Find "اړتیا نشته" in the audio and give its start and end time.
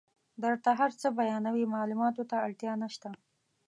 2.45-3.09